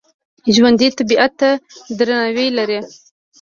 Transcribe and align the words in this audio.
ژوندي 0.55 0.87
طبیعت 0.97 1.31
ته 1.39 1.49
درناوی 1.97 2.47
لري 2.57 2.79